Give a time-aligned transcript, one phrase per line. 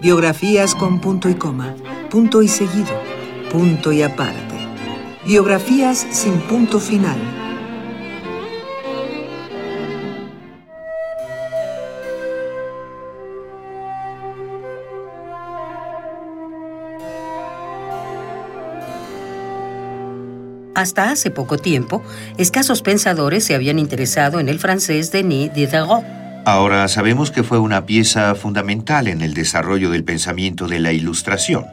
[0.00, 1.74] Biografías con punto y coma,
[2.08, 3.02] punto y seguido,
[3.50, 4.54] punto y aparte.
[5.26, 7.18] Biografías sin punto final.
[20.76, 22.04] Hasta hace poco tiempo,
[22.36, 26.17] escasos pensadores se habían interesado en el francés Denis Diderot.
[26.44, 31.66] Ahora sabemos que fue una pieza fundamental en el desarrollo del pensamiento de la Ilustración.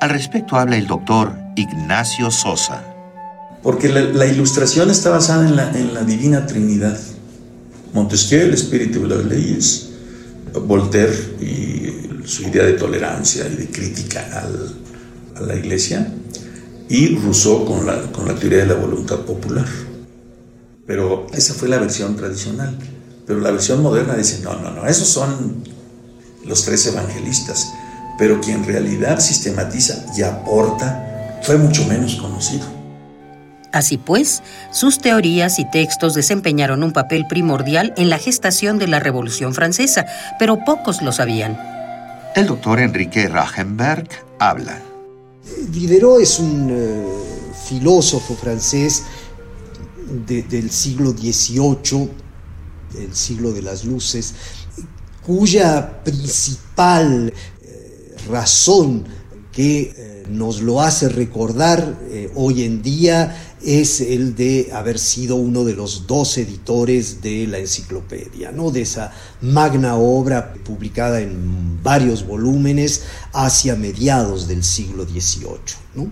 [0.00, 2.84] Al respecto habla el doctor Ignacio Sosa.
[3.62, 6.98] Porque la, Ilustración está basada en la, en la Divina Trinidad.
[7.92, 9.90] Montesquieu, el espíritu de las leyes,
[10.66, 14.26] Voltaire y su idea de tolerancia y de crítica
[15.36, 16.06] a la Iglesia,
[16.88, 19.66] y Rousseau con la, con la teoría de la voluntad popular.
[20.86, 22.76] Pero esa fue la versión tradicional.
[23.30, 25.62] Pero la versión moderna dice, no, no, no, esos son
[26.44, 27.72] los tres evangelistas.
[28.18, 32.66] Pero quien en realidad sistematiza y aporta fue mucho menos conocido.
[33.72, 38.98] Así pues, sus teorías y textos desempeñaron un papel primordial en la gestación de la
[38.98, 40.06] Revolución Francesa,
[40.40, 41.56] pero pocos lo sabían.
[42.34, 44.08] El doctor Enrique Rachenberg
[44.40, 44.76] habla.
[45.68, 47.06] Diderot es un eh,
[47.68, 49.04] filósofo francés
[50.26, 52.10] del siglo XVIII,
[52.98, 54.34] el siglo de las luces,
[55.24, 57.32] cuya principal
[57.62, 59.04] eh, razón
[59.52, 61.98] que eh, nos lo hace recordar
[62.36, 67.58] hoy en día es el de haber sido uno de los dos editores de la
[67.58, 68.70] enciclopedia, ¿no?
[68.70, 76.08] de esa magna obra publicada en varios volúmenes hacia mediados del siglo XVIII.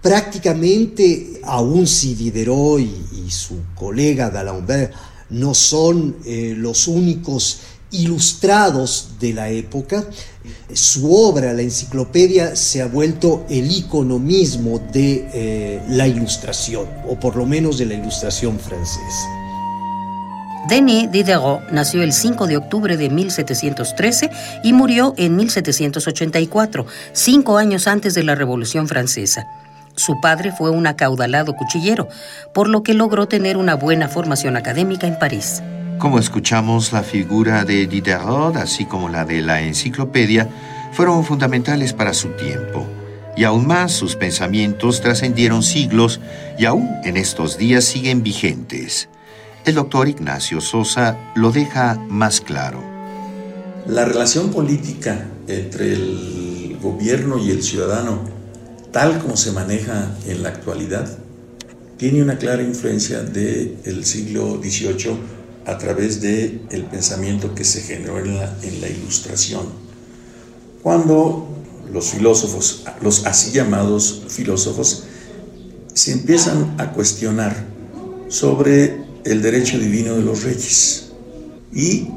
[0.00, 4.92] Prácticamente, aún si Diderot y, su colega D'Alembert
[5.32, 10.04] no son eh, los únicos ilustrados de la época.
[10.72, 17.18] Su obra, la enciclopedia, se ha vuelto el icono mismo de eh, la ilustración, o
[17.18, 19.28] por lo menos de la ilustración francesa.
[20.68, 24.30] Denis Diderot nació el 5 de octubre de 1713
[24.62, 29.46] y murió en 1784, cinco años antes de la Revolución Francesa.
[29.96, 32.08] Su padre fue un acaudalado cuchillero,
[32.54, 35.62] por lo que logró tener una buena formación académica en París.
[35.98, 40.48] Como escuchamos, la figura de Diderot, así como la de la enciclopedia,
[40.92, 42.86] fueron fundamentales para su tiempo.
[43.36, 46.20] Y aún más, sus pensamientos trascendieron siglos
[46.58, 49.08] y aún en estos días siguen vigentes.
[49.64, 52.82] El doctor Ignacio Sosa lo deja más claro.
[53.86, 58.20] La relación política entre el gobierno y el ciudadano,
[58.92, 61.18] tal como se maneja en la actualidad,
[61.96, 65.16] tiene una clara influencia del siglo XVIII
[65.66, 69.66] a través del el pensamiento que se generó en la ilustración.
[70.82, 71.48] Cuando
[71.92, 75.04] los filósofos, los así llamados filósofos,
[75.94, 77.54] se empiezan a cuestionar
[78.28, 81.12] sobre el derecho divino de los reyes.
[81.72, 82.08] Y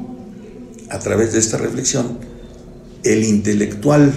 [0.90, 2.18] a través de esta reflexión,
[3.04, 4.12] el intelectual,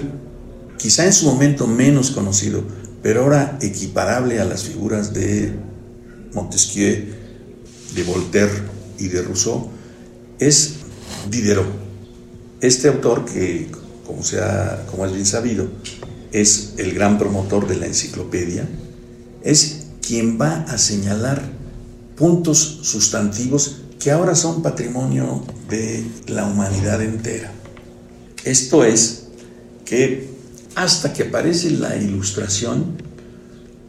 [0.80, 2.62] quizá en su momento menos conocido,
[3.02, 5.52] pero ahora equiparable a las figuras de
[6.32, 7.06] Montesquieu,
[7.94, 8.70] de Voltaire,
[9.00, 9.68] y de Rousseau
[10.38, 10.74] es
[11.30, 11.66] Diderot.
[12.60, 13.70] Este autor que,
[14.06, 15.68] como, sea, como es bien sabido,
[16.30, 18.68] es el gran promotor de la enciclopedia,
[19.42, 21.42] es quien va a señalar
[22.16, 27.52] puntos sustantivos que ahora son patrimonio de la humanidad entera.
[28.44, 29.24] Esto es
[29.84, 30.29] que
[30.80, 32.96] hasta que aparece la ilustración,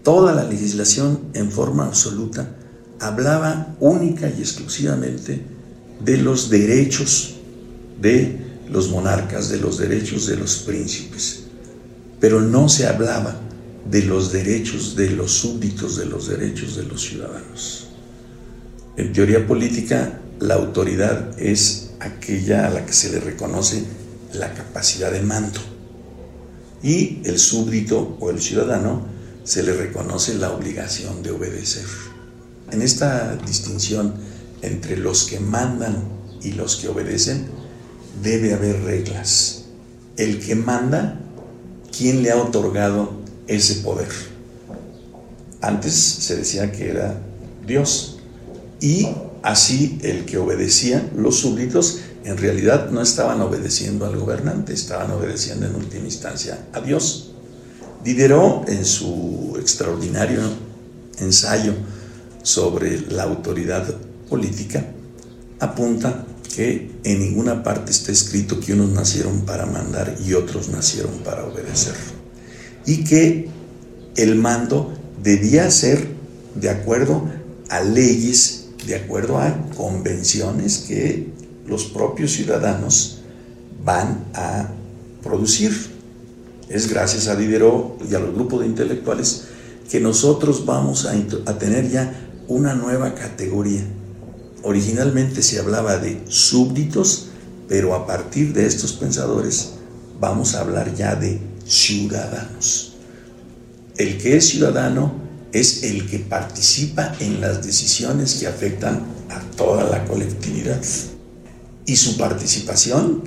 [0.03, 2.53] toda la legislación en forma absoluta
[2.99, 5.41] hablaba única y exclusivamente
[6.03, 7.35] de los derechos
[8.01, 8.37] de
[8.69, 11.43] los monarcas, de los derechos de los príncipes,
[12.19, 13.39] pero no se hablaba
[13.89, 17.87] de los derechos de los súbditos, de los derechos de los ciudadanos.
[18.97, 23.85] En teoría política, la autoridad es aquella a la que se le reconoce
[24.33, 25.70] la capacidad de mando
[26.83, 29.05] y el súbdito o el ciudadano
[29.43, 31.85] se le reconoce la obligación de obedecer.
[32.71, 34.13] En esta distinción
[34.61, 36.03] entre los que mandan
[36.41, 37.47] y los que obedecen,
[38.23, 39.65] debe haber reglas.
[40.17, 41.19] El que manda,
[41.95, 43.13] ¿quién le ha otorgado
[43.47, 44.09] ese poder?
[45.61, 47.19] Antes se decía que era
[47.65, 48.19] Dios.
[48.79, 49.07] Y
[49.43, 55.65] así el que obedecía, los súbditos, en realidad no estaban obedeciendo al gobernante, estaban obedeciendo
[55.65, 57.31] en última instancia a Dios.
[58.03, 60.39] Diderot, en su extraordinario
[61.19, 61.73] ensayo
[62.43, 63.95] sobre la autoridad
[64.29, 64.85] política,
[65.59, 66.25] apunta
[66.55, 71.45] que en ninguna parte está escrito que unos nacieron para mandar y otros nacieron para
[71.45, 71.93] obedecer.
[72.85, 73.49] Y que
[74.15, 74.93] el mando
[75.23, 76.07] debía ser
[76.55, 77.29] de acuerdo
[77.69, 81.31] a leyes, de acuerdo a convenciones que
[81.71, 83.19] los propios ciudadanos
[83.83, 84.67] van a
[85.23, 85.71] producir.
[86.67, 89.45] Es gracias a Diderot y a los grupos de intelectuales
[89.89, 91.13] que nosotros vamos a,
[91.45, 92.13] a tener ya
[92.49, 93.83] una nueva categoría.
[94.63, 97.29] Originalmente se hablaba de súbditos,
[97.69, 99.71] pero a partir de estos pensadores
[100.19, 102.95] vamos a hablar ya de ciudadanos.
[103.95, 105.13] El que es ciudadano
[105.53, 110.81] es el que participa en las decisiones que afectan a toda la colectividad.
[111.85, 113.23] Y su participación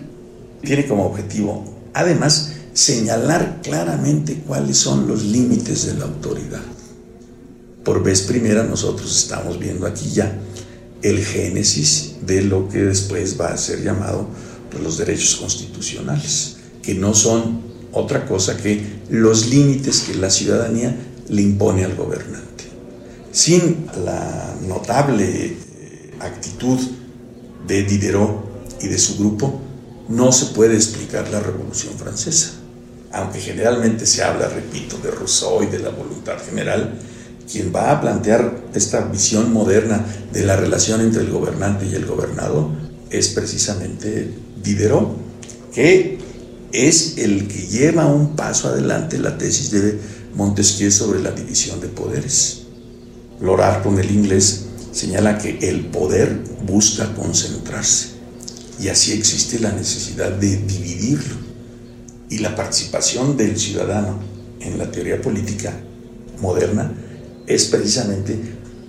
[0.62, 6.62] tiene como objetivo, además, señalar claramente cuáles son los límites de la autoridad.
[7.85, 10.37] Por vez primera nosotros estamos viendo aquí ya
[11.03, 14.27] el génesis de lo que después va a ser llamado
[14.71, 17.61] pues, los derechos constitucionales, que no son
[17.93, 20.97] otra cosa que los límites que la ciudadanía
[21.29, 22.65] le impone al gobernante.
[23.31, 26.79] Sin la notable eh, actitud
[27.67, 28.44] de Diderot
[28.85, 29.61] y de su grupo,
[30.09, 32.53] no se puede explicar la Revolución Francesa.
[33.13, 36.99] Aunque generalmente se habla, repito, de Rousseau y de la voluntad general,
[37.51, 42.07] quien va a plantear esta visión moderna de la relación entre el gobernante y el
[42.07, 42.71] gobernado
[43.11, 44.31] es precisamente
[44.63, 45.17] Diderot,
[45.73, 46.19] que
[46.73, 49.99] es el que lleva un paso adelante la tesis de
[50.35, 52.63] Montesquieu sobre la división de poderes.
[53.41, 58.13] Lord con el inglés, señala que el poder busca concentrarse
[58.81, 61.37] y así existe la necesidad de dividirlo.
[62.31, 64.19] Y la participación del ciudadano
[64.61, 65.73] en la teoría política
[66.41, 66.93] moderna
[67.47, 68.38] es precisamente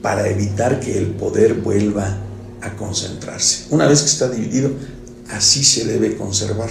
[0.02, 2.18] para evitar que el poder vuelva
[2.62, 3.66] a concentrarse.
[3.70, 4.72] Una vez que está dividido,
[5.30, 6.70] así se debe conservar.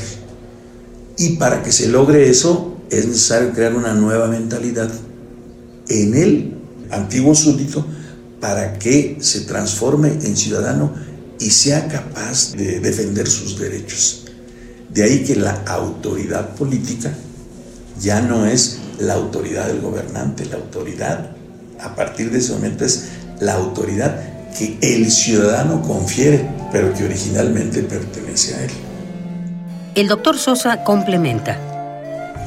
[1.17, 4.91] Y para que se logre eso, es necesario crear una nueva mentalidad
[5.89, 6.55] en el
[6.91, 7.85] antiguo súbdito
[8.41, 10.93] para que se transforme en ciudadano
[11.39, 14.25] y sea capaz de defender sus derechos.
[14.91, 17.13] De ahí que la autoridad política
[18.01, 21.31] ya no es la autoridad del gobernante, la autoridad
[21.81, 23.09] a partir de ese momento es
[23.41, 24.21] la autoridad
[24.57, 28.71] que el ciudadano confiere, pero que originalmente pertenece a él.
[29.95, 31.59] El doctor Sosa complementa.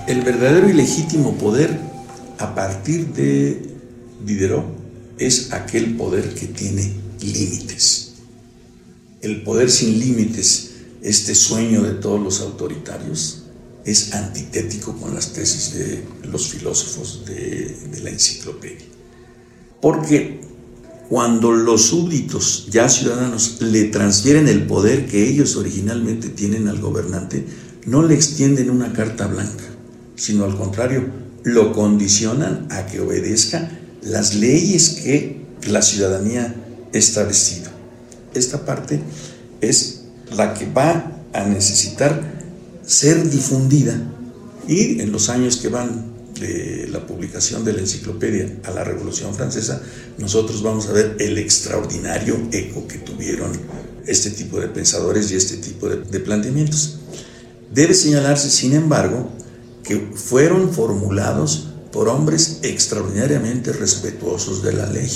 [0.08, 1.78] El verdadero y legítimo poder
[2.40, 3.62] a partir de
[4.26, 4.66] Diderot
[5.18, 8.07] es aquel poder que tiene límites.
[9.28, 10.70] El poder sin límites,
[11.02, 13.44] este sueño de todos los autoritarios,
[13.84, 16.02] es antitético con las tesis de
[16.32, 18.86] los filósofos de, la enciclopedia.
[19.82, 20.40] Porque
[21.10, 27.46] cuando los súbditos, ya ciudadanos, le transfieren el poder que ellos originalmente tienen al gobernante,
[27.86, 29.66] no le extienden una carta blanca,
[30.16, 31.06] sino al contrario,
[31.44, 36.56] lo condicionan a que obedezca las leyes que la ciudadanía
[36.94, 37.77] ha establecido.
[38.38, 39.00] Esta parte
[39.62, 40.04] es
[40.36, 42.22] la que va a necesitar
[42.86, 44.00] ser difundida
[44.68, 49.34] y en los años que van de la publicación de la enciclopedia a la Revolución
[49.34, 49.82] Francesa,
[50.18, 53.52] nosotros vamos a ver el extraordinario eco que tuvieron
[54.06, 57.00] este tipo de pensadores y este tipo de, de planteamientos.
[57.74, 59.30] Debe señalarse, sin embargo,
[59.84, 65.10] que fueron formulados por hombres extraordinariamente respetuosos de la ley.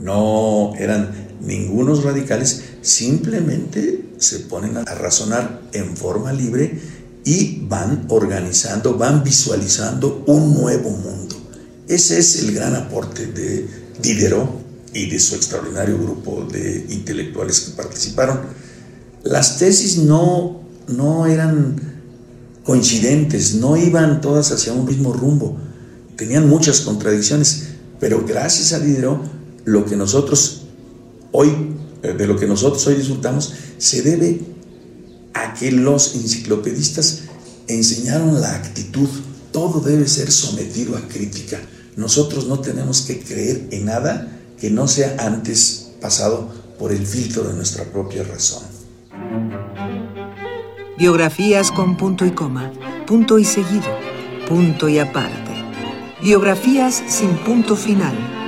[0.00, 6.78] No eran ningunos radicales, simplemente se ponen a razonar en forma libre
[7.24, 11.36] y van organizando, van visualizando un nuevo mundo.
[11.88, 13.68] Ese es el gran aporte de
[14.00, 14.48] Diderot
[14.94, 18.40] y de su extraordinario grupo de intelectuales que participaron.
[19.24, 21.76] Las tesis no, no eran
[22.64, 25.56] coincidentes, no iban todas hacia un mismo rumbo,
[26.16, 27.64] tenían muchas contradicciones,
[27.98, 29.20] pero gracias a Diderot,
[29.64, 30.61] lo que nosotros
[31.32, 31.50] hoy,
[32.02, 34.40] eh, de lo que nosotros hoy disfrutamos, se debe
[35.34, 37.22] a que los enciclopedistas
[37.66, 39.08] enseñaron la actitud.
[39.50, 41.60] Todo debe ser sometido a crítica.
[41.96, 47.44] Nosotros no tenemos que creer en nada que no sea antes pasado por el filtro
[47.44, 48.62] de nuestra propia razón.
[50.98, 52.72] Biografías con punto y coma,
[53.06, 53.98] punto y seguido,
[54.48, 55.50] punto y aparte.
[56.22, 58.41] Biografías sin punto final